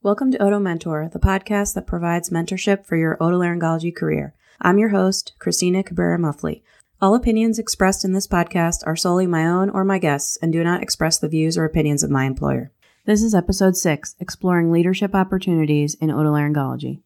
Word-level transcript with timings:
Welcome 0.00 0.30
to 0.30 0.38
Oto 0.38 0.60
Mentor, 0.60 1.10
the 1.12 1.18
podcast 1.18 1.74
that 1.74 1.88
provides 1.88 2.30
mentorship 2.30 2.86
for 2.86 2.96
your 2.96 3.16
otolaryngology 3.16 3.92
career. 3.92 4.32
I'm 4.60 4.78
your 4.78 4.90
host, 4.90 5.32
Cristina 5.40 5.82
Cabrera 5.82 6.18
Muffly. 6.18 6.62
All 7.00 7.16
opinions 7.16 7.58
expressed 7.58 8.04
in 8.04 8.12
this 8.12 8.28
podcast 8.28 8.86
are 8.86 8.94
solely 8.94 9.26
my 9.26 9.44
own 9.44 9.68
or 9.68 9.82
my 9.82 9.98
guests 9.98 10.38
and 10.40 10.52
do 10.52 10.62
not 10.62 10.84
express 10.84 11.18
the 11.18 11.26
views 11.26 11.58
or 11.58 11.64
opinions 11.64 12.04
of 12.04 12.12
my 12.12 12.26
employer. 12.26 12.70
This 13.06 13.24
is 13.24 13.34
episode 13.34 13.76
6, 13.76 14.14
exploring 14.20 14.70
leadership 14.70 15.16
opportunities 15.16 15.94
in 15.94 16.10
otolaryngology. 16.10 17.00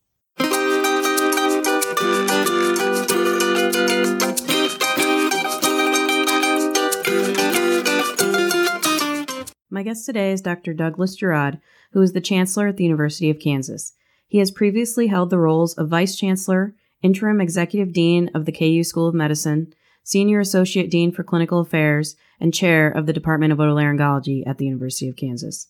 My 9.72 9.82
guest 9.82 10.04
today 10.04 10.32
is 10.32 10.42
Dr. 10.42 10.74
Douglas 10.74 11.16
Girod, 11.16 11.58
who 11.92 12.02
is 12.02 12.12
the 12.12 12.20
Chancellor 12.20 12.68
at 12.68 12.76
the 12.76 12.84
University 12.84 13.30
of 13.30 13.38
Kansas. 13.38 13.94
He 14.28 14.36
has 14.36 14.50
previously 14.50 15.06
held 15.06 15.30
the 15.30 15.38
roles 15.38 15.72
of 15.72 15.88
Vice 15.88 16.14
Chancellor, 16.14 16.74
Interim 17.00 17.40
Executive 17.40 17.90
Dean 17.90 18.30
of 18.34 18.44
the 18.44 18.52
KU 18.52 18.84
School 18.84 19.08
of 19.08 19.14
Medicine, 19.14 19.72
Senior 20.04 20.40
Associate 20.40 20.90
Dean 20.90 21.10
for 21.10 21.24
Clinical 21.24 21.58
Affairs, 21.58 22.16
and 22.38 22.52
Chair 22.52 22.90
of 22.90 23.06
the 23.06 23.14
Department 23.14 23.50
of 23.50 23.60
Otolaryngology 23.60 24.46
at 24.46 24.58
the 24.58 24.66
University 24.66 25.08
of 25.08 25.16
Kansas. 25.16 25.68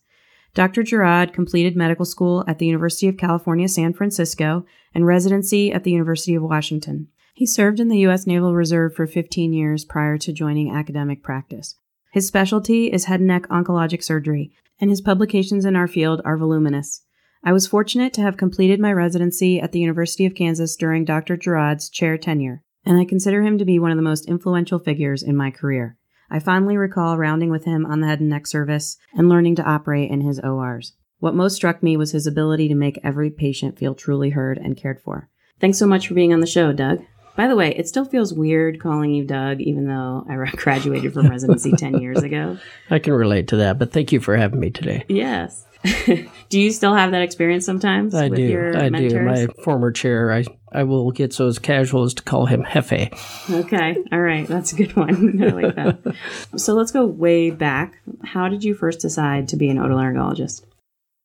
Dr. 0.53 0.83
Girod 0.83 1.33
completed 1.33 1.77
medical 1.77 2.05
school 2.05 2.43
at 2.49 2.59
the 2.59 2.67
University 2.67 3.07
of 3.07 3.17
California, 3.17 3.69
San 3.69 3.93
Francisco, 3.93 4.67
and 4.93 5.07
residency 5.07 5.73
at 5.73 5.85
the 5.85 5.93
University 5.93 6.35
of 6.35 6.43
Washington. 6.43 7.07
He 7.35 7.47
served 7.47 7.79
in 7.79 7.87
the 7.87 8.01
U.S. 8.01 8.27
Naval 8.27 8.53
Reserve 8.53 8.97
for 8.97 9.07
15 9.07 9.53
years 9.53 9.85
prior 9.85 10.19
to 10.19 10.33
joining 10.33 10.75
academic 10.75 11.23
practice. 11.23 11.77
His 12.13 12.27
specialty 12.27 12.93
is 12.93 13.07
head 13.07 13.21
and 13.21 13.27
neck 13.27 13.49
oncologic 13.49 14.05
surgery, 14.05 14.53
and 14.79 14.91
his 14.91 15.01
publications 15.01 15.65
in 15.65 15.75
our 15.75 15.89
field 15.89 16.21
are 16.27 16.37
voluminous. 16.37 17.05
I 17.43 17.53
was 17.53 17.67
fortunate 17.67 18.13
to 18.13 18.21
have 18.21 18.37
completed 18.37 18.79
my 18.79 18.93
residency 18.93 19.59
at 19.59 19.73
the 19.73 19.81
University 19.81 20.27
of 20.27 20.35
Kansas 20.35 20.77
during 20.77 21.07
Dr. 21.07 21.39
Girod's 21.39 21.89
chair 21.89 22.19
tenure, 22.19 22.63
and 22.85 22.99
I 22.99 23.07
consider 23.07 23.43
him 23.43 23.57
to 23.57 23.65
be 23.65 23.79
one 23.79 23.91
of 23.91 23.97
the 23.97 24.03
most 24.03 24.29
influential 24.29 24.79
figures 24.79 25.23
in 25.23 25.35
my 25.37 25.51
career. 25.51 25.97
I 26.31 26.39
fondly 26.39 26.77
recall 26.77 27.17
rounding 27.17 27.51
with 27.51 27.65
him 27.65 27.87
on 27.87 28.01
the 28.01 28.07
head 28.07 28.21
and 28.21 28.29
neck 28.29 28.47
service 28.47 28.99
and 29.15 29.31
learning 29.31 29.57
to 29.57 29.65
operate 29.65 30.11
in 30.11 30.21
his 30.21 30.39
ORs. 30.41 30.93
What 31.19 31.35
most 31.35 31.55
struck 31.57 31.83
me 31.83 31.97
was 31.97 32.13
his 32.13 32.27
ability 32.27 32.69
to 32.69 32.75
make 32.75 33.01
every 33.03 33.31
patient 33.31 33.79
feel 33.79 33.95
truly 33.95 34.31
heard 34.31 34.59
and 34.59 34.77
cared 34.77 35.01
for. 35.01 35.31
Thanks 35.61 35.79
so 35.79 35.87
much 35.87 36.09
for 36.09 36.15
being 36.15 36.35
on 36.35 36.41
the 36.41 36.47
show, 36.47 36.75
Doug. 36.75 37.05
By 37.37 37.49
the 37.49 37.57
way, 37.57 37.75
it 37.75 37.89
still 37.89 38.05
feels 38.05 38.33
weird 38.33 38.81
calling 38.81 39.13
you 39.13 39.25
Doug, 39.25 39.61
even 39.61 39.87
though 39.87 40.27
I 40.29 40.35
graduated 40.57 41.15
from 41.15 41.29
residency 41.29 41.73
10 41.73 42.01
years 42.01 42.23
ago. 42.23 42.59
I 42.91 42.99
can 42.99 43.15
relate 43.15 43.49
to 43.49 43.57
that, 43.57 43.79
but 43.79 43.93
thank 43.93 44.13
you 44.13 44.21
for 44.21 44.37
having 44.37 44.61
me 44.61 44.71
today. 44.71 45.05
Yes. 45.09 45.67
do 46.49 46.61
you 46.61 46.71
still 46.71 46.95
have 46.95 47.11
that 47.11 47.23
experience 47.23 47.67
sometimes? 47.67 48.15
I 48.15 48.29
with 48.29 48.37
do. 48.37 48.43
Your 48.45 48.77
I 48.77 48.89
mentors? 48.89 49.13
do. 49.13 49.25
My 49.25 49.47
former 49.65 49.91
chair, 49.91 50.33
I, 50.33 50.45
I 50.71 50.85
will 50.85 51.11
get 51.11 51.33
so 51.33 51.49
as 51.49 51.59
casual 51.59 52.05
as 52.05 52.15
to 52.15 52.23
call 52.23 52.47
him 52.47 52.65
Jefe. 52.73 53.11
Okay. 53.51 53.97
All 54.13 54.21
right. 54.21 54.47
That's 54.47 54.73
a 54.73 54.77
good 54.77 54.95
one. 54.95 55.43
I 55.43 55.47
like 55.49 55.75
that. 55.75 56.15
so 56.57 56.75
let's 56.75 56.93
go 56.93 57.05
way 57.05 57.51
back. 57.51 57.99
How 58.23 58.49
did 58.49 58.63
you 58.63 58.75
first 58.75 59.01
decide 59.01 59.49
to 59.49 59.57
be 59.57 59.71
an 59.71 59.79
otolaryngologist? 59.79 60.63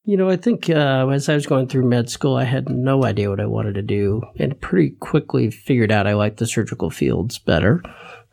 You 0.08 0.16
know, 0.16 0.30
I 0.30 0.38
think 0.38 0.70
uh, 0.70 1.10
as 1.10 1.28
I 1.28 1.36
was 1.36 1.46
going 1.46 1.68
through 1.68 1.84
med 1.84 2.10
school, 2.10 2.38
I 2.38 2.46
had 2.46 2.70
no 2.70 3.04
idea 3.04 3.30
what 3.30 3.42
I 3.42 3.46
wanted 3.46 3.76
to 3.76 3.82
do 3.82 4.24
and 4.40 4.60
pretty 4.62 4.92
quickly 4.92 5.52
figured 5.52 5.92
out 5.92 6.08
I 6.08 6.14
liked 6.14 6.38
the 6.38 6.48
surgical 6.48 6.90
fields 6.90 7.38
better. 7.38 7.84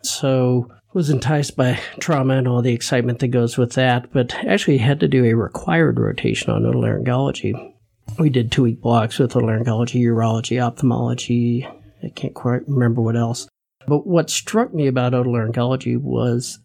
So 0.01 0.71
was 0.93 1.11
enticed 1.11 1.57
by 1.57 1.81
trauma 1.99 2.35
and 2.35 2.47
all 2.47 2.63
the 2.63 2.73
excitement 2.73 3.19
that 3.19 3.29
goes 3.29 3.59
with 3.59 3.73
that, 3.73 4.13
but 4.13 4.37
actually 4.47 4.79
had 4.79 5.01
to 5.01 5.09
do 5.09 5.25
a 5.25 5.35
required 5.35 5.99
rotation 5.99 6.53
on 6.53 6.63
otolaryngology. 6.63 7.75
We 8.21 8.31
did 8.31 8.53
two 8.53 8.63
week 8.63 8.81
blocks 8.81 9.19
with 9.19 9.33
otolaryngology, 9.33 10.01
urology, 10.01 10.63
ophthalmology. 10.63 11.67
I 12.05 12.11
can't 12.11 12.35
quite 12.35 12.69
remember 12.69 13.03
what 13.03 13.17
else. 13.17 13.49
But 13.89 14.07
what 14.07 14.31
struck 14.31 14.73
me 14.73 14.87
about 14.87 15.13
otolaryngology 15.13 16.01
was 16.01 16.61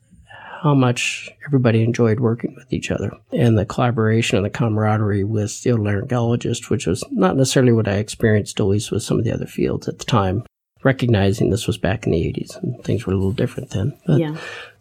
how 0.62 0.74
much 0.74 1.30
everybody 1.46 1.81
enjoyed 1.84 2.20
working 2.20 2.53
with 2.56 2.72
each 2.72 2.92
other 2.92 3.12
and 3.31 3.58
the 3.58 3.66
collaboration 3.66 4.38
and 4.38 4.46
the 4.46 4.50
camaraderie 4.50 5.24
with 5.24 5.64
the 5.64 5.70
otolaryngologist, 5.70 6.70
which 6.70 6.86
was 6.86 7.03
not 7.12 7.38
necessarily 7.38 7.72
what 7.72 7.88
I 7.88 7.94
experienced, 7.94 8.59
always 8.59 8.92
with 8.92 9.03
some 9.03 9.18
of 9.18 9.24
the 9.24 9.31
other 9.31 9.46
fields 9.46 9.88
at 9.88 10.00
the 10.00 10.06
time. 10.06 10.44
Recognizing 10.84 11.50
this 11.50 11.68
was 11.68 11.78
back 11.78 12.06
in 12.06 12.14
the 12.14 12.24
80s 12.24 12.62
and 12.62 12.81
things 12.84 13.06
were 13.06 13.14
a 13.14 13.16
little 13.16 13.34
different 13.34 13.72
then. 13.72 13.97
But, 14.06 14.20
yeah. 14.20 14.38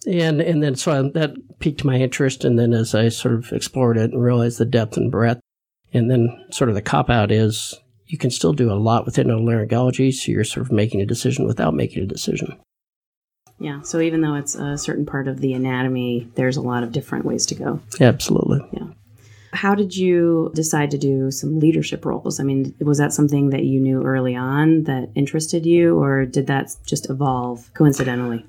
And, 0.06 0.40
and 0.40 0.62
then 0.62 0.76
so 0.76 0.92
I, 0.92 1.10
that 1.10 1.34
piqued 1.58 1.84
my 1.84 1.96
interest. 1.96 2.44
And 2.44 2.58
then 2.58 2.72
as 2.72 2.94
I 2.94 3.08
sort 3.08 3.34
of 3.34 3.52
explored 3.52 3.96
it 3.96 4.12
and 4.12 4.22
realized 4.22 4.58
the 4.58 4.64
depth 4.64 4.96
and 4.96 5.10
breadth, 5.10 5.40
and 5.92 6.10
then 6.10 6.44
sort 6.50 6.70
of 6.70 6.76
the 6.76 6.82
cop 6.82 7.10
out 7.10 7.32
is 7.32 7.74
you 8.06 8.18
can 8.18 8.30
still 8.30 8.52
do 8.52 8.70
a 8.70 8.74
lot 8.74 9.06
within 9.06 9.26
otolaryngology. 9.28 10.12
So 10.12 10.30
you're 10.30 10.44
sort 10.44 10.66
of 10.66 10.72
making 10.72 11.00
a 11.00 11.06
decision 11.06 11.46
without 11.46 11.74
making 11.74 12.04
a 12.04 12.06
decision. 12.06 12.58
Yeah. 13.58 13.82
So 13.82 14.00
even 14.00 14.20
though 14.20 14.34
it's 14.34 14.54
a 14.54 14.78
certain 14.78 15.04
part 15.04 15.28
of 15.28 15.40
the 15.40 15.52
anatomy, 15.52 16.28
there's 16.34 16.56
a 16.56 16.62
lot 16.62 16.82
of 16.82 16.92
different 16.92 17.24
ways 17.24 17.46
to 17.46 17.54
go. 17.54 17.80
Absolutely. 18.00 18.60
Yeah. 18.72 18.86
How 19.52 19.74
did 19.74 19.96
you 19.96 20.52
decide 20.54 20.90
to 20.92 20.98
do 20.98 21.30
some 21.30 21.58
leadership 21.58 22.04
roles? 22.04 22.38
I 22.38 22.44
mean, 22.44 22.74
was 22.80 22.98
that 22.98 23.12
something 23.12 23.50
that 23.50 23.64
you 23.64 23.80
knew 23.80 24.04
early 24.04 24.36
on 24.36 24.84
that 24.84 25.08
interested 25.14 25.64
you, 25.64 25.98
or 25.98 26.26
did 26.26 26.46
that 26.48 26.76
just 26.86 27.08
evolve 27.08 27.72
coincidentally? 27.74 28.44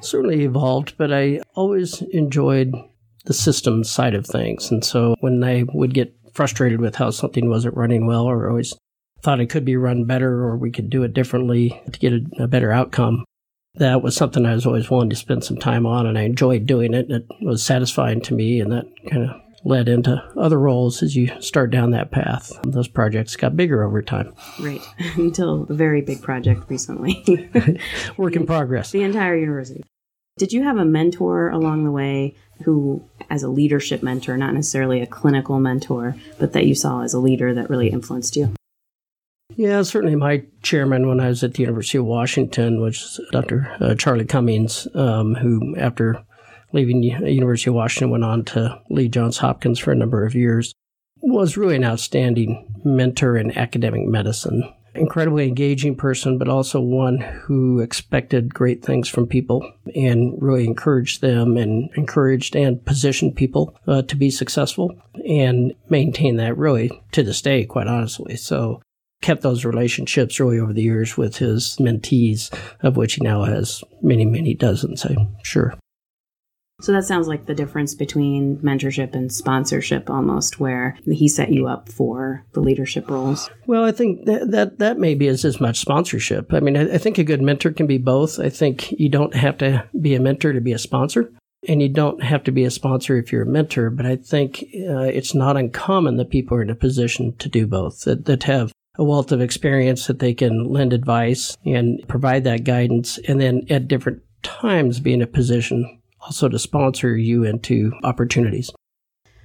Certainly 0.00 0.44
evolved, 0.44 0.94
but 0.98 1.12
I 1.12 1.40
always 1.54 2.02
enjoyed 2.02 2.74
the 3.24 3.32
systems 3.32 3.88
side 3.88 4.14
of 4.14 4.26
things. 4.26 4.70
And 4.70 4.84
so 4.84 5.14
when 5.20 5.44
I 5.44 5.64
would 5.72 5.94
get 5.94 6.12
frustrated 6.34 6.80
with 6.80 6.96
how 6.96 7.10
something 7.10 7.48
wasn't 7.48 7.76
running 7.76 8.06
well, 8.06 8.24
or 8.24 8.50
always 8.50 8.74
thought 9.22 9.40
it 9.40 9.46
could 9.46 9.64
be 9.64 9.76
run 9.76 10.04
better, 10.04 10.42
or 10.42 10.56
we 10.56 10.72
could 10.72 10.90
do 10.90 11.04
it 11.04 11.14
differently 11.14 11.80
to 11.92 11.98
get 12.00 12.12
a, 12.12 12.22
a 12.40 12.48
better 12.48 12.72
outcome, 12.72 13.24
that 13.76 14.02
was 14.02 14.16
something 14.16 14.44
I 14.44 14.54
was 14.54 14.66
always 14.66 14.90
willing 14.90 15.10
to 15.10 15.16
spend 15.16 15.44
some 15.44 15.56
time 15.56 15.86
on, 15.86 16.06
and 16.06 16.18
I 16.18 16.22
enjoyed 16.22 16.66
doing 16.66 16.94
it. 16.94 17.08
And 17.08 17.24
it 17.24 17.26
was 17.40 17.64
satisfying 17.64 18.20
to 18.22 18.34
me, 18.34 18.60
and 18.60 18.70
that 18.72 18.86
kind 19.10 19.30
of 19.30 19.40
led 19.64 19.88
into 19.88 20.22
other 20.36 20.58
roles 20.58 21.02
as 21.02 21.16
you 21.16 21.30
start 21.40 21.70
down 21.70 21.92
that 21.92 22.10
path. 22.10 22.52
Those 22.64 22.88
projects 22.88 23.36
got 23.36 23.56
bigger 23.56 23.82
over 23.82 24.02
time. 24.02 24.34
Right. 24.60 24.80
Until 25.16 25.66
a 25.68 25.74
very 25.74 26.02
big 26.02 26.20
project 26.20 26.68
recently. 26.68 27.24
Work 28.16 28.36
in 28.36 28.46
progress. 28.46 28.90
The 28.90 29.02
entire 29.02 29.36
university. 29.36 29.84
Did 30.38 30.52
you 30.52 30.62
have 30.64 30.78
a 30.78 30.84
mentor 30.84 31.50
along 31.50 31.84
the 31.84 31.90
way 31.90 32.34
who, 32.64 33.04
as 33.30 33.42
a 33.42 33.48
leadership 33.48 34.02
mentor, 34.02 34.36
not 34.36 34.54
necessarily 34.54 35.00
a 35.00 35.06
clinical 35.06 35.60
mentor, 35.60 36.16
but 36.38 36.52
that 36.54 36.66
you 36.66 36.74
saw 36.74 37.02
as 37.02 37.12
a 37.14 37.18
leader 37.18 37.52
that 37.54 37.70
really 37.70 37.90
influenced 37.90 38.36
you? 38.36 38.52
Yeah, 39.56 39.82
certainly 39.82 40.16
my 40.16 40.44
chairman 40.62 41.08
when 41.08 41.20
I 41.20 41.28
was 41.28 41.42
at 41.44 41.54
the 41.54 41.62
University 41.62 41.98
of 41.98 42.04
Washington 42.04 42.80
was 42.80 43.20
Dr. 43.30 43.74
Uh, 43.80 43.94
Charlie 43.94 44.24
Cummings, 44.24 44.88
um, 44.94 45.34
who, 45.34 45.76
after 45.76 46.22
leaving 46.72 47.00
the 47.00 47.30
University 47.30 47.70
of 47.70 47.74
Washington, 47.74 48.10
went 48.10 48.24
on 48.24 48.44
to 48.46 48.80
lead 48.90 49.12
Johns 49.12 49.38
Hopkins 49.38 49.78
for 49.78 49.92
a 49.92 49.96
number 49.96 50.24
of 50.24 50.34
years, 50.34 50.74
was 51.20 51.56
really 51.56 51.76
an 51.76 51.84
outstanding 51.84 52.66
mentor 52.84 53.36
in 53.36 53.56
academic 53.56 54.06
medicine. 54.06 54.68
Incredibly 54.94 55.48
engaging 55.48 55.96
person, 55.96 56.36
but 56.36 56.48
also 56.48 56.78
one 56.80 57.18
who 57.18 57.80
expected 57.80 58.52
great 58.52 58.84
things 58.84 59.08
from 59.08 59.26
people 59.26 59.72
and 59.94 60.34
really 60.42 60.66
encouraged 60.66 61.22
them 61.22 61.56
and 61.56 61.88
encouraged 61.96 62.54
and 62.54 62.84
positioned 62.84 63.34
people 63.34 63.74
uh, 63.86 64.02
to 64.02 64.16
be 64.16 64.30
successful 64.30 64.94
and 65.26 65.72
maintain 65.88 66.36
that 66.36 66.58
really 66.58 66.90
to 67.12 67.22
this 67.22 67.40
day, 67.40 67.64
quite 67.64 67.86
honestly. 67.86 68.36
So 68.36 68.82
kept 69.22 69.42
those 69.42 69.64
relationships 69.64 70.38
really 70.38 70.58
over 70.58 70.72
the 70.72 70.82
years 70.82 71.16
with 71.16 71.36
his 71.36 71.76
mentees, 71.80 72.52
of 72.82 72.96
which 72.96 73.14
he 73.14 73.22
now 73.22 73.44
has 73.44 73.82
many, 74.02 74.26
many 74.26 74.54
dozens, 74.54 75.04
I'm 75.04 75.34
sure. 75.42 75.74
So 76.80 76.90
that 76.92 77.04
sounds 77.04 77.28
like 77.28 77.46
the 77.46 77.54
difference 77.54 77.94
between 77.94 78.56
mentorship 78.58 79.14
and 79.14 79.32
sponsorship 79.32 80.10
almost, 80.10 80.58
where 80.58 80.98
he 81.04 81.28
set 81.28 81.52
you 81.52 81.68
up 81.68 81.88
for 81.88 82.44
the 82.54 82.60
leadership 82.60 83.08
roles. 83.08 83.48
Well, 83.68 83.84
I 83.84 83.92
think 83.92 84.24
that 84.26 84.50
that, 84.50 84.78
that 84.80 84.98
maybe 84.98 85.28
is 85.28 85.44
as 85.44 85.60
much 85.60 85.78
sponsorship. 85.78 86.52
I 86.52 86.58
mean, 86.58 86.76
I, 86.76 86.94
I 86.94 86.98
think 86.98 87.18
a 87.18 87.24
good 87.24 87.40
mentor 87.40 87.70
can 87.70 87.86
be 87.86 87.98
both. 87.98 88.40
I 88.40 88.48
think 88.48 88.90
you 88.92 89.08
don't 89.08 89.34
have 89.34 89.58
to 89.58 89.88
be 90.00 90.16
a 90.16 90.20
mentor 90.20 90.52
to 90.52 90.60
be 90.60 90.72
a 90.72 90.78
sponsor. 90.78 91.32
And 91.68 91.80
you 91.80 91.88
don't 91.88 92.20
have 92.24 92.42
to 92.44 92.50
be 92.50 92.64
a 92.64 92.70
sponsor 92.72 93.16
if 93.16 93.30
you're 93.30 93.42
a 93.42 93.46
mentor, 93.46 93.88
but 93.88 94.04
I 94.04 94.16
think 94.16 94.64
uh, 94.74 95.02
it's 95.02 95.32
not 95.32 95.56
uncommon 95.56 96.16
that 96.16 96.30
people 96.30 96.56
are 96.56 96.62
in 96.62 96.70
a 96.70 96.74
position 96.74 97.36
to 97.36 97.48
do 97.48 97.68
both, 97.68 98.00
that, 98.00 98.24
that 98.24 98.42
have 98.42 98.72
a 98.98 99.04
wealth 99.04 99.32
of 99.32 99.40
experience 99.40 100.06
that 100.06 100.18
they 100.18 100.34
can 100.34 100.64
lend 100.64 100.92
advice 100.92 101.56
and 101.64 102.02
provide 102.08 102.44
that 102.44 102.64
guidance, 102.64 103.18
and 103.26 103.40
then 103.40 103.62
at 103.70 103.88
different 103.88 104.22
times 104.42 105.00
be 105.00 105.14
in 105.14 105.22
a 105.22 105.26
position 105.26 106.00
also 106.20 106.48
to 106.48 106.58
sponsor 106.58 107.16
you 107.16 107.44
into 107.44 107.92
opportunities. 108.04 108.70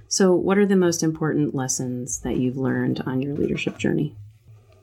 So, 0.10 0.34
what 0.34 0.58
are 0.58 0.66
the 0.66 0.76
most 0.76 1.04
important 1.04 1.54
lessons 1.54 2.20
that 2.22 2.38
you've 2.38 2.58
learned 2.58 3.02
on 3.06 3.22
your 3.22 3.36
leadership 3.36 3.78
journey? 3.78 4.16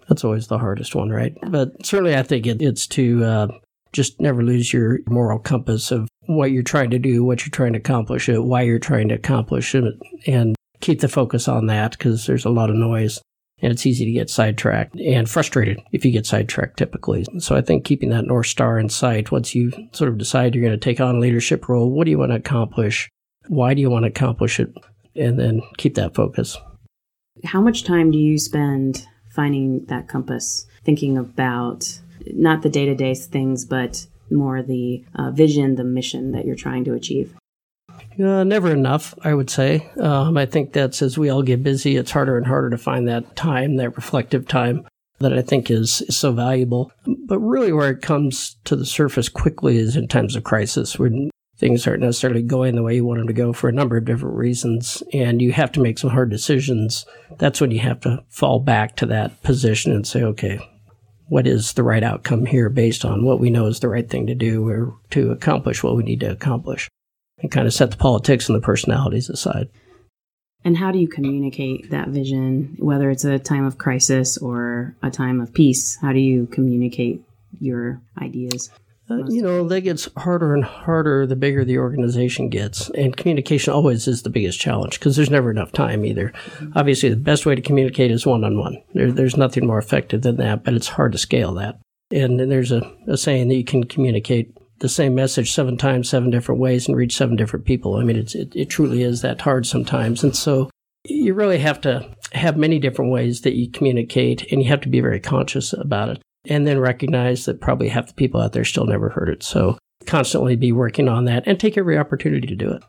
That's 0.09 0.25
always 0.25 0.49
the 0.49 0.59
hardest 0.59 0.95
one, 0.95 1.09
right? 1.09 1.35
But 1.49 1.85
certainly, 1.85 2.15
I 2.15 2.23
think 2.23 2.47
it, 2.47 2.61
it's 2.61 2.87
to 2.89 3.25
uh, 3.25 3.49
just 3.93 4.21
never 4.21 4.43
lose 4.43 4.73
your 4.73 4.99
moral 5.09 5.39
compass 5.39 5.91
of 5.91 6.09
what 6.27 6.51
you're 6.51 6.63
trying 6.63 6.91
to 6.91 6.99
do, 6.99 7.25
what 7.25 7.45
you're 7.45 7.51
trying 7.51 7.73
to 7.73 7.79
accomplish, 7.79 8.29
it, 8.29 8.45
why 8.45 8.63
you're 8.63 8.79
trying 8.79 9.09
to 9.09 9.15
accomplish 9.15 9.75
it, 9.75 9.85
and 10.27 10.57
keep 10.81 11.01
the 11.01 11.09
focus 11.09 11.49
on 11.49 11.67
that 11.67 11.93
because 11.93 12.27
there's 12.27 12.45
a 12.45 12.51
lot 12.51 12.69
of 12.69 12.77
noise 12.77 13.21
and 13.65 13.73
it's 13.73 13.87
easy 13.87 14.05
to 14.05 14.13
get 14.13 14.29
sidetracked 14.29 14.95
and 15.01 15.29
frustrated 15.29 15.83
if 15.91 16.05
you 16.05 16.13
get 16.13 16.27
sidetracked 16.27 16.77
typically. 16.77 17.25
So 17.39 17.57
I 17.57 17.63
think 17.63 17.87
keeping 17.87 18.11
that 18.11 18.27
North 18.27 18.47
Star 18.47 18.79
in 18.79 18.91
sight, 18.91 19.33
once 19.33 19.55
you 19.55 19.73
sort 19.93 20.11
of 20.11 20.19
decide 20.19 20.55
you're 20.55 20.63
going 20.63 20.79
to 20.79 20.85
take 20.85 21.01
on 21.01 21.17
a 21.17 21.19
leadership 21.19 21.67
role, 21.67 21.91
what 21.91 22.05
do 22.05 22.11
you 22.11 22.19
want 22.19 22.33
to 22.33 22.37
accomplish? 22.37 23.09
Why 23.49 23.73
do 23.73 23.81
you 23.81 23.89
want 23.89 24.03
to 24.03 24.11
accomplish 24.11 24.61
it? 24.61 24.71
And 25.17 25.39
then 25.39 25.63
keep 25.79 25.95
that 25.95 26.15
focus. 26.15 26.59
How 27.45 27.63
much 27.63 27.85
time 27.85 28.11
do 28.11 28.19
you 28.19 28.39
spend 28.39 29.07
finding 29.31 29.87
that 29.87 30.09
compass, 30.09 30.67
thinking 30.85 31.17
about 31.17 32.01
not 32.27 32.61
the 32.61 32.69
day 32.69 32.85
to 32.85 32.95
day 32.95 33.15
things, 33.15 33.65
but 33.65 34.07
more 34.31 34.63
the 34.63 35.03
uh, 35.15 35.31
vision, 35.31 35.77
the 35.77 35.85
mission 35.85 36.33
that 36.33 36.45
you're 36.45 36.55
trying 36.55 36.85
to 36.85 36.93
achieve? 36.93 37.35
Uh, 38.19 38.45
never 38.45 38.71
enough, 38.71 39.15
I 39.23 39.35
would 39.35 39.51
say. 39.51 39.91
Um, 40.01 40.37
I 40.37 40.47
think 40.47 40.73
that's 40.73 41.03
as 41.03 41.19
we 41.19 41.29
all 41.29 41.43
get 41.43 41.63
busy, 41.63 41.97
it's 41.97 42.13
harder 42.13 42.37
and 42.37 42.47
harder 42.47 42.71
to 42.71 42.79
find 42.79 43.09
that 43.09 43.35
time, 43.37 43.77
that 43.77 43.97
reflective 43.97 44.47
time 44.47 44.87
that 45.19 45.33
I 45.33 45.43
think 45.43 45.71
is, 45.71 46.03
is 46.03 46.17
so 46.17 46.33
valuable. 46.33 46.93
But 47.27 47.39
really, 47.39 47.73
where 47.73 47.91
it 47.91 48.03
comes 48.03 48.57
to 48.65 48.77
the 48.77 48.87
surface 48.87 49.29
quickly 49.29 49.79
is 49.79 49.97
in 49.97 50.09
times 50.09 50.37
of 50.37 50.45
crisis 50.45 50.99
when 50.99 51.31
things 51.57 51.87
aren't 51.87 52.03
necessarily 52.03 52.43
going 52.43 52.75
the 52.75 52.83
way 52.83 52.97
you 52.97 53.05
want 53.05 53.19
them 53.19 53.29
to 53.29 53.33
go 53.33 53.53
for 53.53 53.69
a 53.69 53.73
number 53.73 53.97
of 53.97 54.05
different 54.05 54.37
reasons, 54.37 55.03
and 55.13 55.41
you 55.41 55.53
have 55.53 55.73
to 55.73 55.81
make 55.81 55.99
some 55.99 56.11
hard 56.11 56.31
decisions. 56.31 57.07
That's 57.39 57.61
when 57.61 57.71
you 57.71 57.81
have 57.81 58.01
to 58.01 58.25
fall 58.29 58.59
back 58.59 58.97
to 58.97 59.07
that 59.07 59.43
position 59.43 59.93
and 59.93 60.07
say, 60.07 60.23
okay, 60.23 60.59
what 61.27 61.47
is 61.47 61.73
the 61.73 61.83
right 61.83 62.03
outcome 62.03 62.47
here 62.47 62.69
based 62.69 63.05
on 63.05 63.25
what 63.25 63.41
we 63.41 63.51
know 63.51 63.67
is 63.67 63.81
the 63.81 63.89
right 63.89 64.09
thing 64.09 64.27
to 64.27 64.35
do 64.35 64.69
or 64.69 64.97
to 65.11 65.31
accomplish 65.31 65.83
what 65.83 65.97
we 65.97 66.03
need 66.03 66.21
to 66.21 66.31
accomplish? 66.31 66.89
And 67.39 67.51
kind 67.51 67.67
of 67.67 67.75
set 67.75 67.91
the 67.91 67.97
politics 67.97 68.49
and 68.49 68.57
the 68.57 68.65
personalities 68.65 69.29
aside. 69.29 69.69
And 70.65 70.77
how 70.79 70.91
do 70.91 70.99
you 70.99 71.09
communicate 71.09 71.91
that 71.91 72.09
vision, 72.09 72.77
whether 72.79 73.11
it's 73.11 73.25
a 73.25 73.39
time 73.39 73.67
of 73.67 73.77
crisis 73.77 74.39
or 74.39 74.97
a 75.03 75.11
time 75.11 75.41
of 75.41 75.53
peace? 75.53 75.99
How 76.01 76.13
do 76.13 76.21
you 76.21 76.47
communicate 76.47 77.21
your 77.61 78.01
ideas? 78.21 78.71
Uh, 79.11 79.23
you 79.29 79.43
know, 79.43 79.69
that 79.69 79.83
gets 79.83 80.09
harder 80.17 80.55
and 80.55 80.65
harder 80.65 81.27
the 81.27 81.37
bigger 81.37 81.63
the 81.63 81.77
organization 81.77 82.49
gets. 82.49 82.89
And 82.91 83.15
communication 83.15 83.75
always 83.75 84.09
is 84.09 84.23
the 84.23 84.31
biggest 84.31 84.59
challenge 84.59 84.99
because 84.99 85.17
there's 85.17 85.29
never 85.29 85.51
enough 85.51 85.73
time 85.73 86.07
either. 86.07 86.31
Mm-hmm. 86.31 86.73
Obviously, 86.75 87.11
the 87.11 87.17
best 87.17 87.45
way 87.45 87.55
to 87.55 87.61
communicate 87.61 88.11
is 88.11 88.25
one 88.25 88.45
on 88.45 88.57
one. 88.57 88.83
There's 88.95 89.37
nothing 89.37 89.67
more 89.67 89.77
effective 89.77 90.23
than 90.23 90.37
that, 90.37 90.65
but 90.65 90.73
it's 90.73 90.89
hard 90.89 91.13
to 91.13 91.19
scale 91.19 91.53
that. 91.55 91.79
And, 92.11 92.41
and 92.41 92.51
there's 92.51 92.73
a, 92.73 92.91
a 93.07 93.19
saying 93.19 93.49
that 93.49 93.57
you 93.57 93.65
can 93.65 93.85
communicate 93.85 94.57
the 94.81 94.89
same 94.89 95.15
message 95.15 95.53
seven 95.53 95.77
times, 95.77 96.09
seven 96.09 96.31
different 96.31 96.61
ways, 96.61 96.89
and 96.89 96.97
reach 96.97 97.17
seven 97.17 97.37
different 97.37 97.65
people. 97.65 97.97
I 97.97 98.05
mean, 98.05 98.17
it's, 98.17 98.35
it, 98.35 98.55
it 98.55 98.67
truly 98.67 99.03
is 99.03 99.23
that 99.23 99.41
hard 99.41 99.67
sometimes. 99.67 100.23
And 100.23 100.35
so 100.35 100.71
you 101.05 101.35
really 101.35 101.59
have 101.59 101.81
to 101.83 102.09
have 102.33 102.57
many 102.57 102.79
different 102.79 103.11
ways 103.13 103.43
that 103.43 103.55
you 103.55 103.71
communicate, 103.71 104.51
and 104.51 104.63
you 104.63 104.69
have 104.69 104.81
to 104.81 104.89
be 104.89 105.01
very 105.01 105.21
conscious 105.21 105.73
about 105.73 106.09
it. 106.09 106.23
And 106.47 106.67
then 106.67 106.79
recognize 106.79 107.47
that 107.47 107.61
probably 107.61 107.89
half 107.89 108.09
the 108.09 108.15
people 108.15 108.41
out 108.41 108.53
there 108.53 108.65
still 108.65 108.85
never 108.85 109.09
heard 109.09 109.31
it. 109.31 109.43
So 109.43 109.79
constantly 110.07 110.57
be 110.57 110.73
working 110.73 111.09
on 111.09 111.25
that 111.25 111.45
and 111.47 111.59
take 111.59 111.79
every 111.79 111.97
opportunity 111.97 112.47
to 112.47 112.55
do 112.55 112.71
it. 112.71 112.83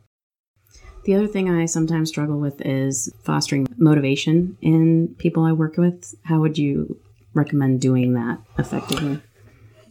The 1.05 1.13
other 1.13 1.27
thing 1.27 1.49
I 1.49 1.65
sometimes 1.65 2.09
struggle 2.09 2.39
with 2.39 2.61
is 2.65 3.13
fostering 3.23 3.67
motivation 3.77 4.57
in 4.61 5.15
people 5.19 5.43
I 5.43 5.51
work 5.51 5.77
with. 5.77 6.15
How 6.23 6.39
would 6.39 6.57
you 6.57 6.99
recommend 7.33 7.79
doing 7.79 8.13
that 8.13 8.39
effectively? 8.57 9.21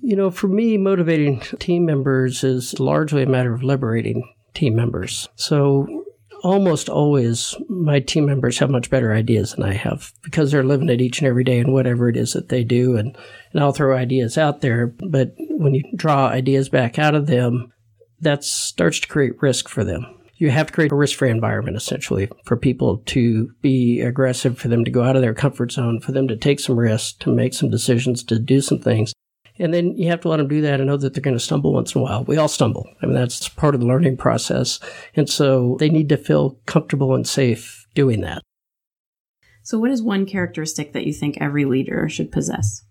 You 0.05 0.17
know, 0.17 0.31
for 0.31 0.49
me, 0.49 0.77
motivating 0.77 1.41
team 1.41 1.87
members 1.87 2.45
is 2.45 2.79
largely 2.79 3.23
a 3.23 3.27
matter 3.27 3.55
of 3.55 3.63
liberating 3.63 4.31
team 4.53 4.77
members. 4.77 5.31
So 5.35 6.05
almost 6.43 6.91
always 6.91 7.55
my 7.71 8.01
team 8.01 8.27
members 8.27 8.59
have 8.59 8.69
much 8.69 8.91
better 8.91 9.15
ideas 9.15 9.55
than 9.55 9.65
I 9.65 9.73
have 9.73 10.13
because 10.23 10.53
they're 10.53 10.63
living 10.63 10.91
it 10.91 11.01
each 11.01 11.21
and 11.21 11.27
every 11.27 11.43
day 11.43 11.59
and 11.59 11.73
whatever 11.73 12.11
it 12.11 12.19
is 12.19 12.35
that 12.35 12.51
they 12.51 12.65
do. 12.65 12.99
And, 12.99 13.17
and 13.55 13.63
I'll 13.63 13.73
throw 13.73 13.97
ideas 13.97 14.37
out 14.37 14.61
there. 14.61 14.89
But 14.89 15.37
when 15.39 15.73
you 15.73 15.85
draw 15.97 16.29
ideas 16.29 16.69
back 16.69 16.99
out 16.99 17.15
of 17.15 17.27
them, 17.27 17.73
that 18.21 18.45
starts 18.45 19.01
to 19.01 19.09
create 19.09 19.41
risk 19.41 19.71
for 19.71 19.85
them. 19.85 20.05
You 20.35 20.51
have 20.51 20.67
to 20.67 20.73
create 20.75 20.93
a 20.93 20.97
risk 20.97 21.17
free 21.17 21.31
environment 21.31 21.79
essentially 21.79 22.29
for 22.45 22.59
people 22.59 22.99
to 23.07 23.55
be 23.63 24.03
aggressive, 24.03 24.59
for 24.59 24.69
them 24.69 24.85
to 24.85 24.91
go 24.91 25.03
out 25.03 25.17
of 25.17 25.23
their 25.23 25.33
comfort 25.33 25.73
zone, 25.73 25.99
for 25.99 26.13
them 26.13 26.29
to 26.29 26.37
take 26.37 26.61
some 26.61 26.79
risks, 26.79 27.15
to 27.21 27.35
make 27.35 27.55
some 27.55 27.71
decisions, 27.71 28.23
to 28.25 28.39
do 28.39 28.61
some 28.61 28.81
things 28.81 29.15
and 29.59 29.73
then 29.73 29.97
you 29.97 30.09
have 30.11 30.21
to 30.23 30.29
let 30.29 30.39
them 30.39 30.49
do 30.49 30.61
that 30.63 30.81
and 30.81 30.89
know 30.89 30.97
that 30.97 31.15
they're 31.15 31.23
going 31.23 31.37
to 31.37 31.41
stumble 31.41 31.73
once 31.73 31.95
in 31.95 32.01
a 32.01 32.05
while. 32.05 32.25
We 32.25 32.37
all 32.37 32.49
stumble. 32.49 32.89
I 33.03 33.07
mean, 33.07 33.15
that's 33.15 33.49
part 33.49 33.75
of 33.75 33.81
the 33.81 33.87
learning 33.87 34.17
process. 34.17 34.81
And 35.15 35.29
so 35.29 35.77
they 35.79 35.89
need 35.89 36.09
to 36.09 36.17
feel 36.17 36.59
comfortable 36.67 37.15
and 37.15 37.27
safe 37.27 37.87
doing 37.95 38.21
that. 38.23 38.43
So, 39.63 39.79
what 39.79 39.91
is 39.91 40.03
one 40.03 40.27
characteristic 40.27 40.93
that 40.93 41.07
you 41.07 41.13
think 41.13 41.39
every 41.41 41.65
leader 41.65 42.09
should 42.09 42.31
possess? 42.31 42.83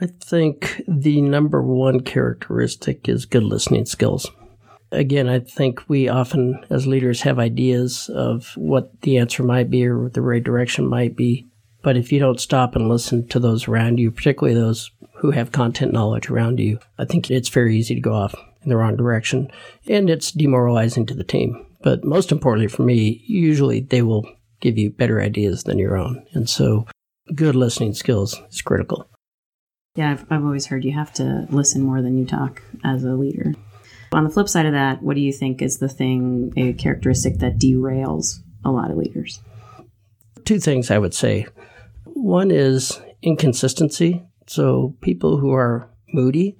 I 0.00 0.06
think 0.06 0.82
the 0.86 1.20
number 1.20 1.62
one 1.62 2.00
characteristic 2.00 3.08
is 3.08 3.26
good 3.26 3.42
listening 3.42 3.86
skills. 3.86 4.30
Again, 4.92 5.28
I 5.28 5.40
think 5.40 5.88
we 5.88 6.08
often, 6.08 6.64
as 6.70 6.86
leaders, 6.86 7.22
have 7.22 7.38
ideas 7.38 8.08
of 8.14 8.52
what 8.56 9.00
the 9.02 9.18
answer 9.18 9.42
might 9.42 9.68
be 9.68 9.86
or 9.86 10.08
the 10.08 10.22
right 10.22 10.42
direction 10.42 10.86
might 10.86 11.16
be. 11.16 11.46
But 11.82 11.96
if 11.96 12.12
you 12.12 12.18
don't 12.18 12.40
stop 12.40 12.74
and 12.74 12.88
listen 12.88 13.26
to 13.28 13.38
those 13.38 13.68
around 13.68 13.98
you, 13.98 14.10
particularly 14.10 14.58
those 14.58 14.90
who 15.18 15.30
have 15.30 15.52
content 15.52 15.92
knowledge 15.92 16.30
around 16.30 16.60
you, 16.60 16.78
I 16.98 17.04
think 17.04 17.30
it's 17.30 17.48
very 17.48 17.76
easy 17.76 17.94
to 17.94 18.00
go 18.00 18.14
off 18.14 18.34
in 18.62 18.68
the 18.68 18.76
wrong 18.76 18.96
direction 18.96 19.50
and 19.86 20.10
it's 20.10 20.32
demoralizing 20.32 21.06
to 21.06 21.14
the 21.14 21.24
team. 21.24 21.66
But 21.82 22.04
most 22.04 22.32
importantly 22.32 22.68
for 22.68 22.82
me, 22.82 23.22
usually 23.26 23.80
they 23.80 24.02
will 24.02 24.28
give 24.60 24.78
you 24.78 24.90
better 24.90 25.20
ideas 25.20 25.64
than 25.64 25.78
your 25.78 25.96
own. 25.96 26.26
And 26.32 26.48
so 26.48 26.86
good 27.34 27.54
listening 27.54 27.94
skills 27.94 28.40
is 28.50 28.62
critical. 28.62 29.08
Yeah, 29.94 30.12
I've, 30.12 30.26
I've 30.30 30.44
always 30.44 30.66
heard 30.66 30.84
you 30.84 30.92
have 30.92 31.12
to 31.14 31.46
listen 31.50 31.82
more 31.82 32.02
than 32.02 32.18
you 32.18 32.26
talk 32.26 32.62
as 32.84 33.04
a 33.04 33.14
leader. 33.14 33.54
On 34.12 34.24
the 34.24 34.30
flip 34.30 34.48
side 34.48 34.66
of 34.66 34.72
that, 34.72 35.02
what 35.02 35.14
do 35.14 35.20
you 35.20 35.32
think 35.32 35.62
is 35.62 35.78
the 35.78 35.88
thing, 35.88 36.52
a 36.56 36.72
characteristic 36.74 37.38
that 37.38 37.58
derails 37.58 38.40
a 38.64 38.70
lot 38.70 38.90
of 38.90 38.96
leaders? 38.96 39.40
Two 40.44 40.58
things 40.58 40.90
I 40.90 40.98
would 40.98 41.14
say. 41.14 41.46
One 42.04 42.50
is 42.50 43.00
inconsistency. 43.22 44.24
So 44.46 44.96
people 45.00 45.38
who 45.38 45.52
are 45.52 45.90
moody 46.12 46.56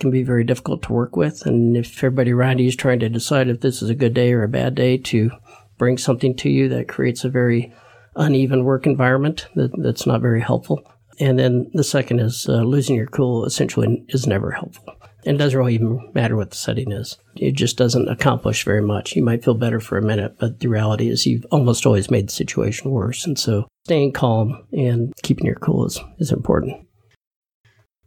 can 0.00 0.10
be 0.10 0.22
very 0.22 0.44
difficult 0.44 0.82
to 0.82 0.92
work 0.92 1.16
with. 1.16 1.46
And 1.46 1.76
if 1.76 2.02
everybody 2.02 2.32
around 2.32 2.58
you 2.58 2.68
is 2.68 2.76
trying 2.76 3.00
to 3.00 3.08
decide 3.08 3.48
if 3.48 3.60
this 3.60 3.82
is 3.82 3.90
a 3.90 3.94
good 3.94 4.14
day 4.14 4.32
or 4.32 4.42
a 4.42 4.48
bad 4.48 4.74
day 4.74 4.98
to 4.98 5.30
bring 5.78 5.98
something 5.98 6.34
to 6.36 6.50
you, 6.50 6.68
that 6.68 6.88
creates 6.88 7.24
a 7.24 7.28
very 7.28 7.72
uneven 8.16 8.64
work 8.64 8.86
environment 8.86 9.46
that, 9.54 9.70
that's 9.82 10.06
not 10.06 10.20
very 10.20 10.40
helpful. 10.40 10.82
And 11.20 11.38
then 11.38 11.70
the 11.74 11.84
second 11.84 12.20
is 12.20 12.48
uh, 12.48 12.62
losing 12.62 12.96
your 12.96 13.06
cool 13.06 13.44
essentially 13.44 14.04
is 14.08 14.26
never 14.26 14.50
helpful. 14.50 14.94
And 15.24 15.36
it 15.36 15.38
doesn't 15.38 15.58
really 15.58 15.74
even 15.74 16.10
matter 16.12 16.36
what 16.36 16.50
the 16.50 16.56
setting 16.56 16.92
is. 16.92 17.16
It 17.36 17.52
just 17.52 17.76
doesn't 17.76 18.08
accomplish 18.08 18.64
very 18.64 18.82
much. 18.82 19.16
You 19.16 19.22
might 19.22 19.44
feel 19.44 19.54
better 19.54 19.80
for 19.80 19.96
a 19.96 20.02
minute, 20.02 20.36
but 20.38 20.60
the 20.60 20.68
reality 20.68 21.08
is 21.08 21.24
you've 21.24 21.46
almost 21.50 21.86
always 21.86 22.10
made 22.10 22.28
the 22.28 22.32
situation 22.32 22.90
worse. 22.90 23.24
And 23.24 23.38
so 23.38 23.66
staying 23.84 24.12
calm 24.12 24.66
and 24.72 25.12
keeping 25.22 25.46
your 25.46 25.54
cool 25.56 25.86
is, 25.86 25.98
is 26.18 26.30
important. 26.30 26.86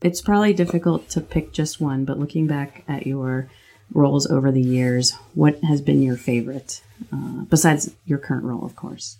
It's 0.01 0.21
probably 0.21 0.53
difficult 0.53 1.09
to 1.09 1.21
pick 1.21 1.51
just 1.51 1.81
one, 1.81 2.05
but 2.05 2.19
looking 2.19 2.47
back 2.47 2.83
at 2.87 3.07
your 3.07 3.49
roles 3.93 4.27
over 4.27 4.51
the 4.51 4.61
years, 4.61 5.13
what 5.33 5.59
has 5.63 5.81
been 5.81 6.01
your 6.01 6.17
favorite, 6.17 6.81
uh, 7.11 7.43
besides 7.49 7.95
your 8.05 8.19
current 8.19 8.43
role, 8.43 8.63
of 8.63 8.75
course? 8.75 9.17